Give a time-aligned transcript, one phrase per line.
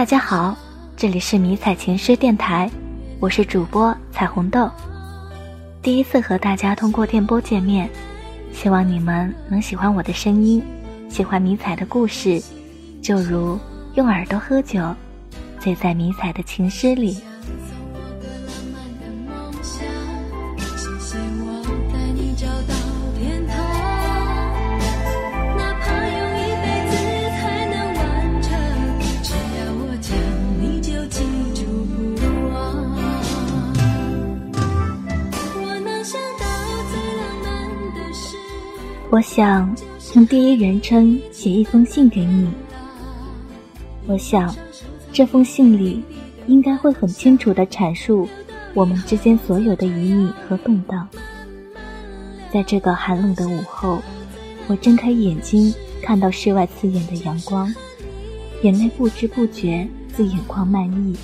[0.00, 0.56] 大家好，
[0.96, 2.70] 这里是迷彩情诗电台，
[3.20, 4.66] 我是主播彩虹豆。
[5.82, 7.86] 第一次和大家通过电波见面，
[8.50, 10.62] 希望你们能喜欢我的声音，
[11.10, 12.42] 喜欢迷彩的故事，
[13.02, 13.58] 就如
[13.94, 14.82] 用耳朵喝酒，
[15.58, 17.18] 醉在迷彩的情诗里。
[39.12, 39.74] 我想
[40.14, 42.48] 用第一人称写一封信给你。
[44.06, 44.54] 我想，
[45.12, 46.00] 这封信里
[46.46, 48.28] 应该会很清楚地阐述
[48.72, 51.08] 我们之间所有的旖旎和动荡。
[52.52, 53.98] 在这个寒冷的午后，
[54.68, 57.74] 我睁开眼睛，看到室外刺眼的阳光，
[58.62, 61.16] 眼泪不知不觉自眼眶漫溢。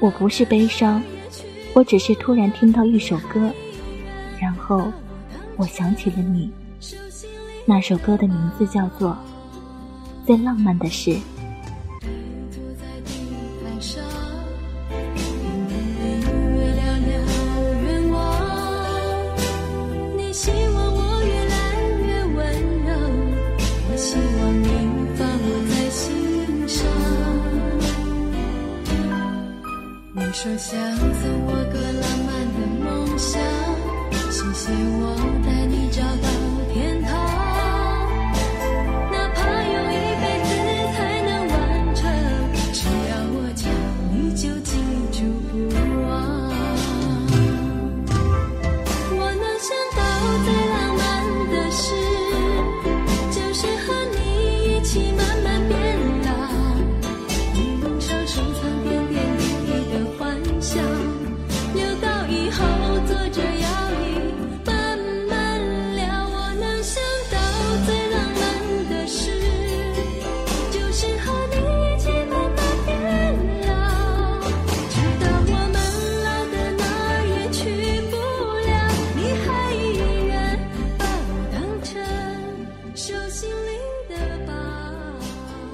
[0.00, 1.00] 我不是悲伤，
[1.72, 3.48] 我只是突然听到一首歌，
[4.40, 4.92] 然后。
[5.56, 6.50] 我想起了你，
[7.66, 9.10] 那首歌的名字叫做
[10.26, 11.10] 《最浪漫的事》。
[34.84, 36.31] 我带你找到。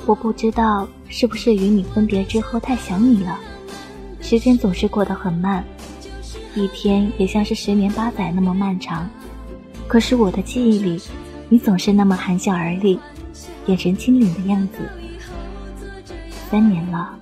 [0.09, 3.39] 我不知道是不是与你分别之后太想你了，
[4.23, 5.63] 时间总是过得很慢，
[6.55, 9.07] 一天也像是十年八载那么漫长。
[9.87, 10.99] 可是我的记忆里，
[11.51, 12.99] 你总是那么含笑而立，
[13.67, 14.79] 眼神清冷的样子。
[16.51, 17.15] 三年了，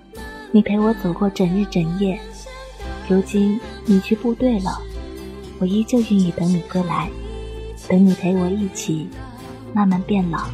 [0.53, 2.17] 你陪我走过整日整夜，
[3.09, 4.81] 如今你去部队了，
[5.59, 7.11] 我依旧愿意等你归来，
[7.89, 9.09] 等你陪我一起
[9.73, 10.47] 慢慢变老。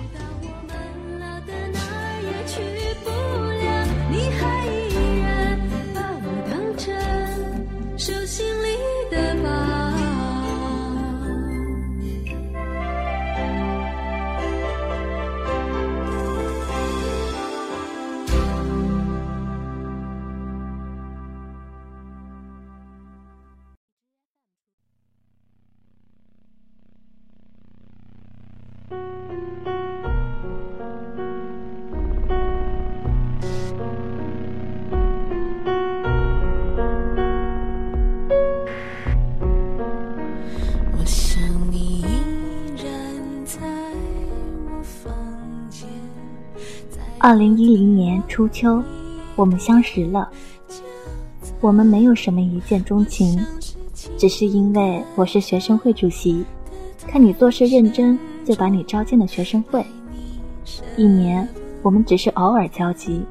[47.23, 48.83] 二零一零年初秋，
[49.37, 50.29] 我们相识了。
[51.61, 53.39] 我们没有什么一见钟情，
[54.19, 56.45] 只是因为我是学生会主席，
[57.07, 59.87] 看你做事认真，就把你招进了学生会。
[60.97, 61.49] 一年，
[61.81, 63.23] 我们只是偶尔交集。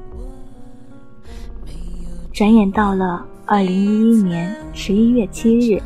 [2.32, 5.82] 转眼到了二零一一年十一月七日，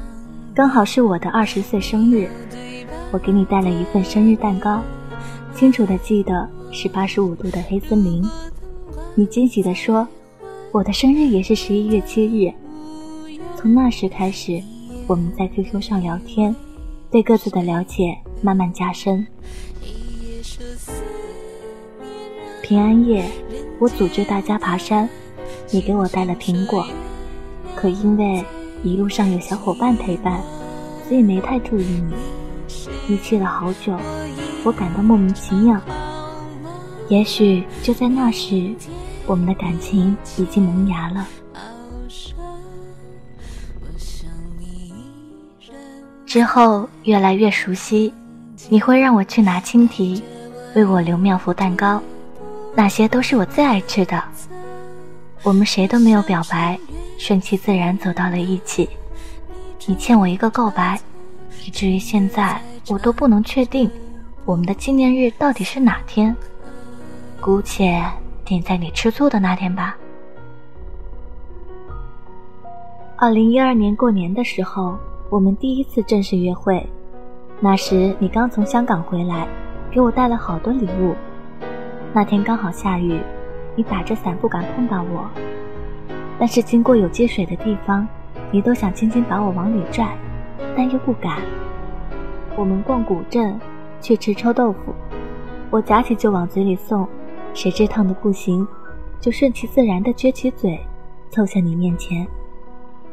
[0.54, 2.30] 刚好是我的二十岁生日，
[3.10, 4.80] 我给你带了一份生日蛋糕，
[5.56, 6.48] 清楚的记得。
[6.76, 8.22] 是八十五度的黑森林，
[9.16, 10.06] 你惊喜地说
[10.74, 12.54] ：“我的生日也是十一月七日。”
[13.56, 14.62] 从那时开始，
[15.08, 16.54] 我们在 QQ 上聊天，
[17.10, 19.26] 对各自的了解慢慢加深。
[22.62, 23.24] 平安夜，
[23.80, 25.08] 我组织大家爬山，
[25.72, 26.86] 你给我带了苹果，
[27.74, 28.44] 可因为
[28.84, 30.42] 一路上有小伙伴陪伴，
[31.08, 32.14] 所以没太注意你。
[33.08, 33.98] 你去了好久，
[34.66, 35.80] 我感到莫名其妙。
[37.08, 38.74] 也许就在那时，
[39.28, 41.28] 我们的感情已经萌芽了。
[46.26, 48.14] 之后越来越熟悉，
[48.70, 50.22] 你会让我去拿青提，
[50.76, 52.02] 为我留妙福蛋糕，
[52.76, 54.22] 那些都是我最爱吃的。
[55.44, 56.78] 我们谁都没有表白，
[57.20, 58.90] 顺其自然走到了一起。
[59.86, 61.00] 你欠我一个告白，
[61.64, 62.60] 以至于现在
[62.90, 63.90] 我都不能确定
[64.44, 66.36] 我们的纪念日到底是哪天。
[67.46, 68.02] 姑且
[68.44, 69.96] 定在你吃醋的那天吧。
[73.16, 74.98] 二零一二年过年的时候，
[75.30, 76.84] 我们第一次正式约会。
[77.60, 79.48] 那时你刚从香港回来，
[79.92, 81.14] 给我带了好多礼物。
[82.14, 83.22] 那天刚好下雨，
[83.76, 85.30] 你打着伞不敢碰到我，
[86.40, 88.08] 但是经过有积水的地方，
[88.50, 90.18] 你都想轻轻把我往里拽，
[90.76, 91.38] 但又不敢。
[92.56, 93.60] 我们逛古镇，
[94.02, 94.96] 去吃臭豆腐，
[95.70, 97.08] 我夹起就往嘴里送，
[97.56, 98.68] 谁知烫的不行，
[99.22, 100.78] 就顺其自然的撅起嘴，
[101.32, 102.28] 凑向你面前。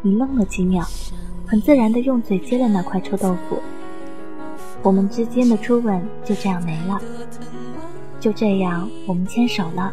[0.02, 0.84] 你愣了几秒，
[1.46, 3.60] 很自然的用嘴接了那块臭豆腐。
[4.82, 7.00] 我们之间的初吻就这样没了。
[8.18, 9.92] 就这样，我们牵手了。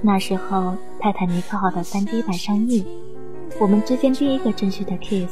[0.00, 0.56] 那时候，
[0.98, 2.82] 《泰坦尼克号》的 3D 版上映，
[3.60, 5.30] 我们之间第一个正式的 kiss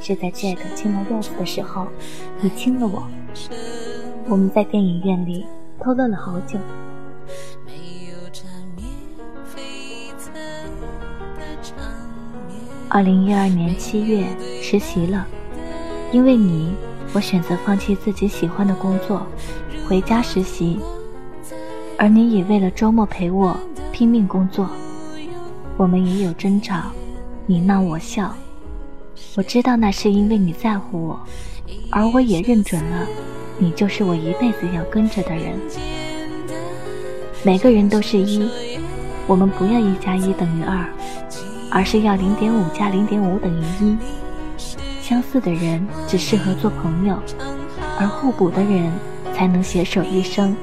[0.00, 1.88] 是在 Jack 亲了 Rose 的时候，
[2.40, 3.02] 你亲了我。
[4.28, 5.44] 我们在电影院里
[5.78, 6.58] 偷乐了好久。
[12.94, 14.24] 二零一二年七月
[14.62, 15.26] 实习了，
[16.12, 16.72] 因为你，
[17.12, 19.26] 我选择放弃自己喜欢的工作，
[19.88, 20.78] 回家实习。
[21.98, 23.58] 而你也为了周末陪我
[23.90, 24.70] 拼命工作，
[25.76, 26.82] 我们也有争吵，
[27.46, 28.32] 你闹我笑。
[29.34, 31.20] 我知道那是因为你在乎我，
[31.90, 33.04] 而我也认准了，
[33.58, 35.58] 你就是我一辈子要跟着的人。
[37.42, 38.48] 每个人都是一，
[39.26, 40.88] 我们不要一加一等于二，
[41.74, 43.98] 而是要零点五加零点五等于一。
[45.02, 47.18] 相似的人只适合做朋友，
[47.98, 48.90] 而互补的人
[49.34, 50.56] 才能携手一生。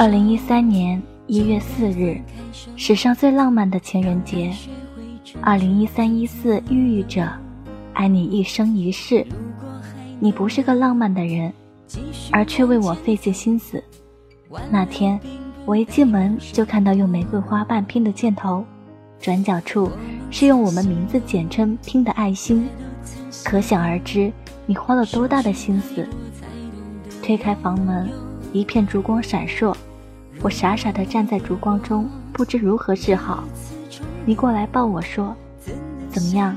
[0.00, 2.20] 二零一三年一月四日，
[2.76, 4.54] 史上最浪漫的情人节。
[5.40, 7.28] 二零一三一四寓意着
[7.94, 9.26] 爱你一生一世。
[10.20, 11.52] 你不是个浪漫的人，
[12.30, 13.82] 而却为我费尽心思。
[14.70, 15.18] 那天
[15.64, 18.64] 我一进门就看到用玫瑰花瓣拼的箭头，
[19.18, 19.90] 转角处
[20.30, 22.68] 是用我们名字简称拼的爱心，
[23.44, 24.32] 可想而知
[24.64, 26.08] 你花了多大的心思。
[27.20, 28.08] 推开房门，
[28.52, 29.74] 一片烛光闪烁。
[30.40, 33.42] 我傻傻地站在烛光中，不知如何是好。
[34.24, 35.34] 你过来抱我说
[36.10, 36.56] ：“怎么样，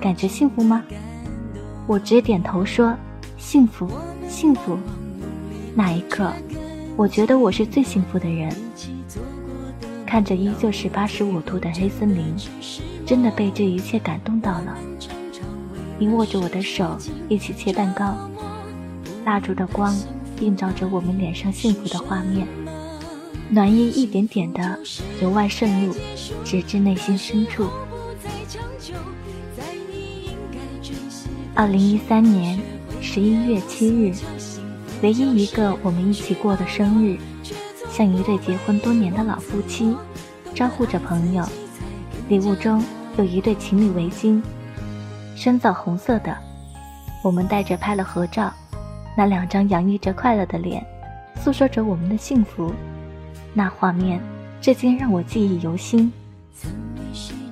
[0.00, 0.82] 感觉幸福吗？”
[1.88, 2.94] 我直点头说
[3.38, 3.88] ：“幸福，
[4.28, 4.78] 幸福。”
[5.74, 6.30] 那一刻，
[6.94, 8.54] 我觉得我是最幸福的人。
[10.04, 12.34] 看着依旧是八十五度的黑森林，
[13.06, 14.76] 真的被这一切感动到了。
[15.98, 16.98] 你握着我的手，
[17.30, 18.14] 一起切蛋糕，
[19.24, 19.96] 蜡烛的光
[20.40, 22.46] 映照着我们脸上幸福的画面。
[23.54, 24.78] 暖意一点点的
[25.20, 25.94] 由外渗入，
[26.42, 27.68] 直至内心深处。
[31.54, 32.58] 二零一三年
[33.02, 34.14] 十一月七日，
[35.02, 37.18] 唯一一个我们一起过的生日，
[37.90, 39.94] 像一对结婚多年的老夫妻，
[40.54, 41.44] 招呼着朋友。
[42.30, 42.82] 礼物中
[43.18, 44.42] 有一对情侣围巾，
[45.36, 46.34] 深枣红色的。
[47.22, 48.50] 我们带着拍了合照，
[49.14, 50.82] 那两张洋溢着快乐的脸，
[51.38, 52.72] 诉说着我们的幸福。
[53.54, 54.20] 那画面
[54.60, 56.10] 至今让我记忆犹新。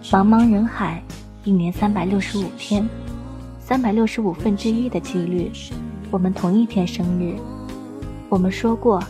[0.05, 1.03] 茫茫人海，
[1.45, 2.89] 一年三百六十五天，
[3.61, 5.51] 三百六十五分之一的几率，
[6.11, 7.37] 我们同一天生日。
[8.29, 9.03] 我们说过，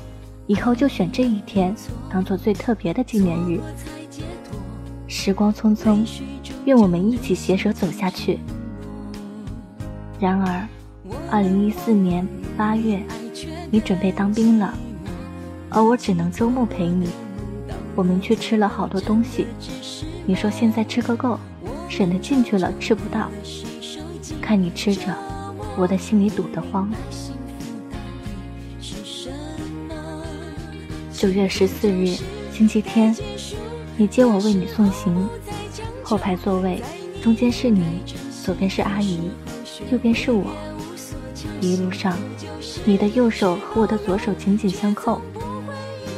[0.47, 1.75] 以后就选这一天
[2.11, 3.61] 当做最特别的纪念日。
[5.07, 6.05] 时光匆匆，
[6.65, 8.39] 愿我们一起携手走下去。
[10.19, 10.69] 然而，
[11.31, 13.03] 二零一四年八月，
[13.71, 14.75] 你准备当兵了。
[15.71, 17.09] 而我只能周末陪你，
[17.95, 19.47] 我们去吃了好多东西。
[20.27, 21.39] 你说现在吃个够，
[21.89, 23.31] 省得进去了吃不到。
[24.41, 25.15] 看你吃着，
[25.77, 26.91] 我的心里堵得慌。
[31.13, 32.17] 九月十四日，
[32.53, 33.15] 星期天，
[33.97, 35.29] 你接我为你送行，
[36.03, 36.83] 后排座位，
[37.23, 38.03] 中间是你，
[38.45, 39.31] 左边是阿姨，
[39.93, 40.47] 右边是我。
[41.61, 42.17] 一路上，
[42.85, 45.21] 你的右手和我的左手紧紧相扣，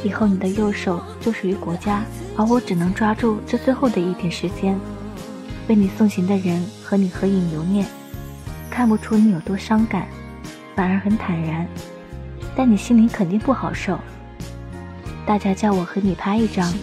[0.03, 2.03] 以后你的右手就属于国家，
[2.35, 4.77] 而我只能抓住这最后的一点时间。
[5.67, 7.85] 为你送行的人和你合影留念，
[8.69, 10.05] 看不出你有多伤感，
[10.75, 11.65] 反而很坦然，
[12.53, 13.97] 但你心里肯定不好受。
[15.25, 16.73] 大家叫我和你拍一张，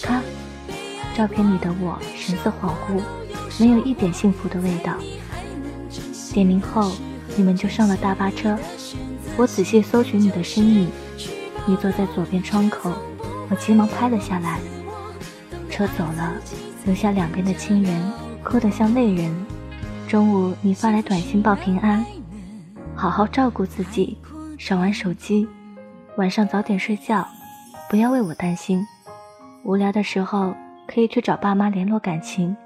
[0.00, 0.22] 看，
[1.16, 3.02] 照片里的我神色恍惚，
[3.58, 4.94] 没有一点幸福的味道。
[6.32, 6.92] 点名后，
[7.36, 8.56] 你们就上了大巴车。
[9.36, 10.88] 我仔细搜寻你的身影，
[11.68, 12.90] 你坐在左边窗口，
[13.50, 14.58] 我急忙拍了下来。
[15.68, 16.32] 车走了，
[16.86, 18.10] 留下两边的亲人
[18.42, 19.30] 哭得像泪人。
[20.08, 22.02] 中午你发来短信报平安，
[22.96, 24.16] 好好照顾自己，
[24.56, 25.46] 少玩手机，
[26.16, 27.28] 晚上早点睡觉，
[27.90, 28.82] 不要为我担心。
[29.62, 30.54] 无聊的时候
[30.86, 32.56] 可以去找爸妈联络感情，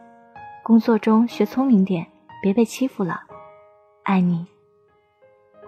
[0.63, 2.07] 工作中学聪明点，
[2.41, 3.21] 别被欺负了。
[4.05, 4.47] 爱你，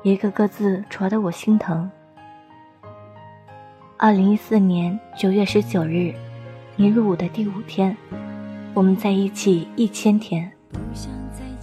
[0.05, 1.91] 一个个字戳得我心疼。
[3.97, 6.13] 二零一四年九月十九日，
[6.75, 7.97] 你入伍的第五天，
[8.75, 10.51] 我们在一起一千天。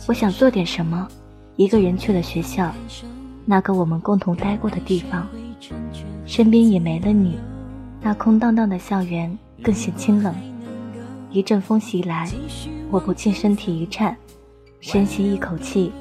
[0.07, 1.05] 我想做点什么，
[1.57, 2.71] 一个人去了学校，
[3.45, 5.27] 那个我们共同待过的地方，
[6.25, 7.37] 身边也没了你，
[8.01, 10.33] 那空荡荡的校园更显清冷。
[11.31, 12.29] 一阵风袭来，
[12.89, 14.15] 我不禁身体一颤，
[14.79, 15.91] 深吸一口气。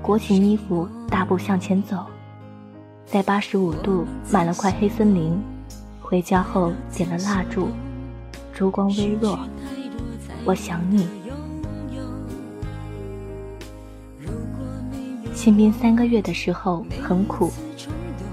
[0.00, 2.06] 裹紧衣服，大步向前走，
[3.04, 5.40] 在八十五度买了块黑森林，
[6.12, 7.68] 回家后点了蜡烛，
[8.52, 9.38] 烛光微弱，
[10.44, 11.08] 我想你。
[15.32, 17.50] 新兵三个月的时候很苦，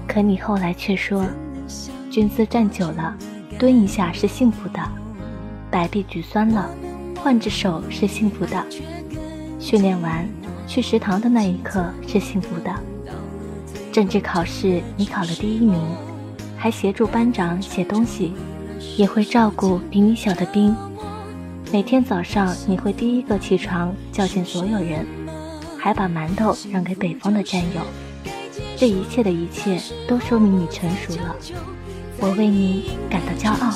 [0.06, 1.24] 可你后来却说，
[2.10, 3.16] 军姿站久了，
[3.58, 4.82] 蹲一下是幸福的，
[5.70, 6.68] 摆臂举酸了，
[7.16, 8.62] 换只手是幸福的，
[9.58, 10.28] 训练完。
[10.66, 12.70] 去食堂的那一刻是幸福的。
[13.90, 15.80] 政治考试你考了第一名，
[16.60, 18.34] 还协助班长写东西，
[18.98, 20.76] 也会照顾比你小的兵。
[21.72, 25.06] 每天早上你会第一个起床叫醒所有人，
[25.78, 27.80] 还把馒头让给北方的战友。
[28.76, 31.34] 这一切的一切都说明你成熟了，
[32.18, 33.72] 我为你感到骄傲。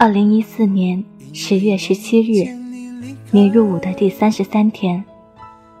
[0.00, 1.04] 二零一四年
[1.34, 2.48] 十月十七日，
[3.30, 5.04] 你入伍的第三十三天，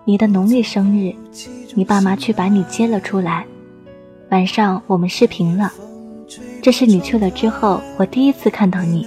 [0.04, 1.14] 你的农历生日，
[1.74, 3.46] 你爸妈去把你接了出来。
[4.28, 5.72] 晚上我们视频了，
[6.60, 9.06] 这是你去了之后我第一次看到你，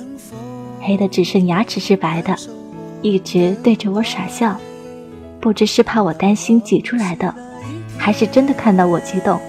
[0.81, 2.35] 黑的只剩牙齿是白的，
[3.03, 4.59] 一直对着我傻笑，
[5.39, 7.31] 不知是怕我担心挤出来的，
[7.99, 9.39] 还是真的看到我激动。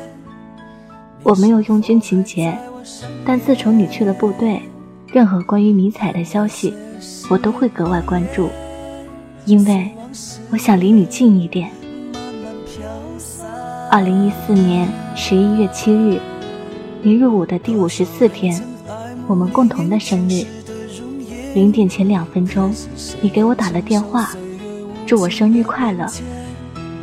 [1.22, 2.54] 我没有用军情节，
[3.24, 4.60] 但自从你去了部队。
[5.12, 6.74] 任何关于迷彩的消息，
[7.30, 8.48] 我都会格外关注，
[9.44, 9.90] 因为
[10.50, 11.70] 我想离你近一点。
[13.90, 16.18] 二零一四年十一月七日，
[17.02, 18.60] 你入伍的第五十四天，
[19.28, 20.44] 我们共同的生日。
[21.54, 22.74] 零点前两分钟，
[23.20, 24.30] 你给我打了电话，
[25.06, 26.04] 祝我生日快乐。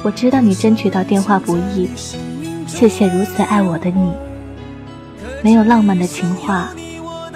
[0.04, 1.88] 我知道你争取到电话不易，
[2.68, 4.12] 谢谢如此爱我的你。
[5.42, 6.70] 没有浪漫的情话。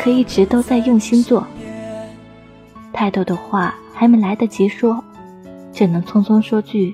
[0.05, 1.47] 可一直都在用心做，
[2.93, 5.03] 太多的话还没来得及说，
[5.73, 6.93] 只能匆匆说句：“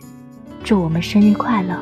[0.63, 1.77] 祝我们生日快乐。”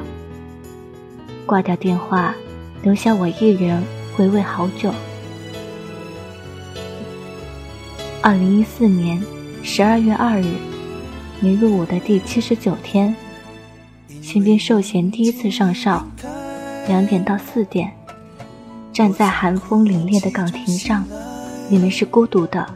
[1.45, 2.33] 挂掉电话，
[2.81, 3.83] 留下我一人
[4.17, 4.91] 回味好久。
[8.23, 9.23] 二零一四年
[9.61, 10.47] 十二月二日，
[11.41, 13.15] 你入伍的第七十九天，
[14.19, 16.03] 新兵授衔第一次上哨，
[16.87, 17.98] 两点到四点。
[18.99, 21.05] 站在寒风凛冽的岗亭上，
[21.69, 22.67] 你们是孤独的，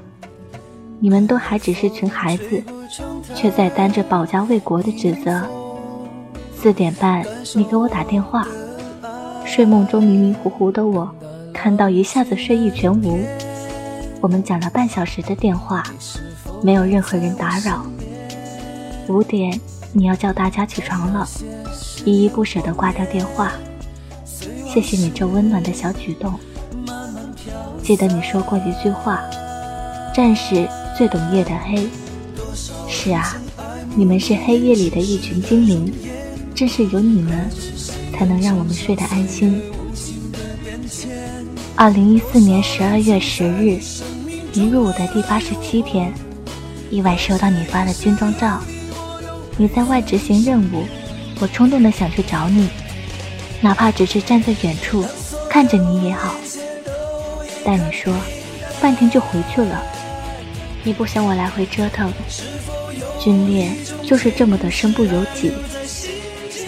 [1.02, 2.64] 你们都还只是群孩子，
[3.36, 5.46] 却在担着保家卫国的职责。
[6.56, 8.48] 四点半，你给我打电话，
[9.44, 11.14] 睡梦中迷迷糊糊的我，
[11.54, 13.20] 看到一下子睡意全无。
[14.22, 15.84] 我们讲了半小时的电话，
[16.64, 17.86] 没有任何人打扰。
[19.10, 19.60] 五点，
[19.92, 21.28] 你要叫大家起床了，
[22.06, 23.52] 依依不舍地挂掉电话。
[24.74, 26.34] 谢谢你这温暖的小举动。
[27.84, 29.22] 记得你说过一句话
[30.16, 31.88] ：“战士最懂夜的黑。”
[32.90, 33.36] 是啊，
[33.96, 35.94] 你们是黑夜里的一群精灵，
[36.56, 37.48] 正是有你们，
[38.18, 39.62] 才能让我们睡得安心。
[41.76, 43.80] 二零一四年十二月十日，
[44.54, 46.12] 你入伍的第八十七天，
[46.90, 48.60] 意外收到你发的军装照。
[49.56, 50.84] 你在外执行任务，
[51.40, 52.70] 我冲动的想去找你，
[53.64, 55.06] 哪怕只是站在远处
[55.50, 56.36] 看着你也好。
[57.64, 58.14] 但你说，
[58.82, 59.82] 半天就回去了，
[60.84, 62.12] 你不想我来回折腾。
[63.22, 63.74] 军恋
[64.06, 65.54] 就是这么的身不由己。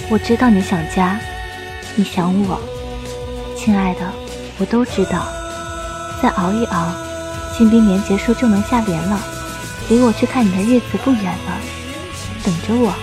[0.10, 1.20] 我知道你想家，
[1.96, 2.62] 你想我，
[3.58, 4.00] 亲爱的。
[4.58, 5.28] 我都知道，
[6.24, 6.94] 再熬一熬，
[7.58, 9.20] 新兵连结束就能下连了，
[9.90, 11.60] 离我去看你的日子不远了，
[12.42, 12.94] 等着我。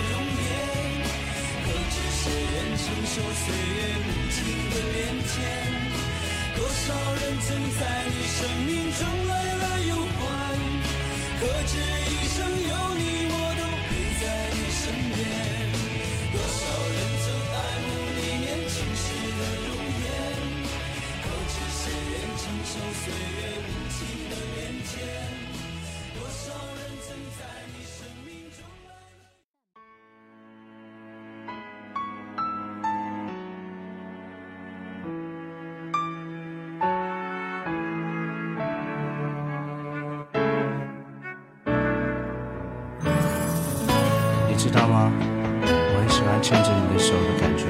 [45.04, 47.66] 我很喜欢牵着你的手的感觉，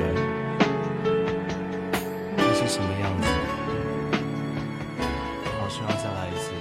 [2.54, 3.28] 是什么样子？
[5.58, 6.52] 好希望再来一次。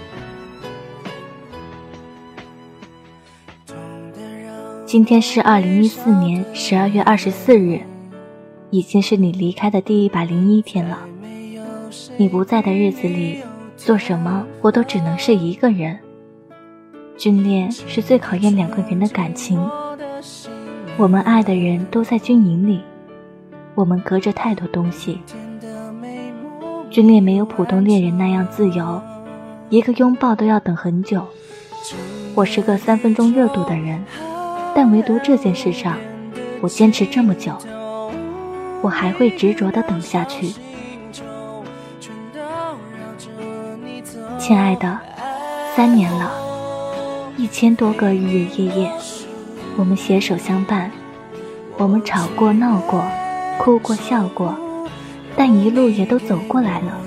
[4.85, 7.81] 今天是二零一四年十二月二十四日，
[8.71, 10.99] 已经是你离开的第一百零一天了。
[12.17, 13.41] 你不在的日子里，
[13.77, 15.97] 做什么我都只能是一个人。
[17.17, 19.59] 军恋是最考验两个人的感情。
[21.01, 22.79] 我们爱的人都在军营里，
[23.73, 25.19] 我们隔着太多东西。
[26.91, 29.01] 军恋没有普通恋人那样自由，
[29.69, 31.25] 一个拥抱都要等很久。
[32.35, 33.99] 我是个三分钟热度的人，
[34.75, 35.97] 但唯独这件事上，
[36.61, 37.57] 我坚持这么久，
[38.83, 40.53] 我还会执着的等下去。
[44.37, 44.99] 亲爱的，
[45.75, 46.31] 三年了，
[47.37, 48.91] 一千多个日日夜夜。
[49.81, 50.91] 我们携手相伴，
[51.75, 53.03] 我们吵过闹过，
[53.57, 54.55] 哭过笑过，
[55.35, 57.01] 但一路也都走过来了。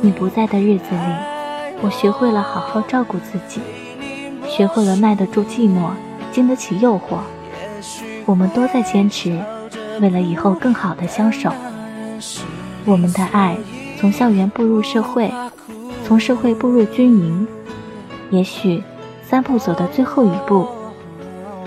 [0.00, 3.60] 你不在的日子里，我学会了好好照顾自己，
[4.48, 5.90] 学会了耐得住寂寞，
[6.32, 7.18] 经得起诱惑。
[8.24, 9.38] 我们都在坚持，
[10.00, 11.52] 为了以后更好的相守。
[12.86, 13.54] 我们的爱
[14.00, 15.30] 从校园步入社会，
[16.06, 17.46] 从社会步入军营，
[18.30, 18.82] 也许
[19.22, 20.66] 三步走的最后一步。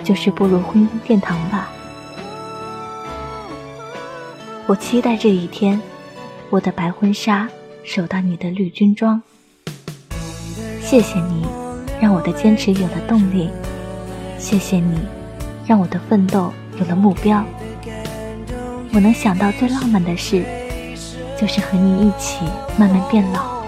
[0.07, 1.67] 就是步入婚姻殿堂吧。
[4.65, 5.81] 我期待这一天，
[6.49, 7.49] 我的白婚纱
[7.83, 9.21] 守到你的绿军装。
[10.81, 11.45] 谢谢你，
[11.99, 13.49] 让我的坚持有了动力。
[14.37, 14.97] 谢谢你，
[15.65, 17.43] 让我的奋斗有了目标。
[18.93, 20.45] 我能想到最浪漫的事，
[21.37, 22.45] 就是和你一起
[22.77, 23.61] 慢慢变老，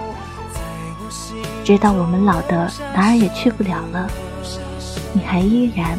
[1.62, 4.10] 直到我们老的哪儿也去不了了，
[5.12, 5.98] 你还依然。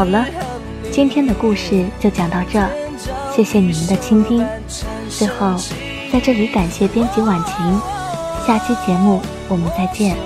[0.00, 0.24] 好了，
[0.90, 2.66] 今天的故事就讲到这，
[3.36, 4.42] 谢谢你们的倾听。
[5.10, 5.54] 最后，
[6.10, 7.80] 在这里感谢编辑婉晴，
[8.46, 10.16] 下期节目我们再见。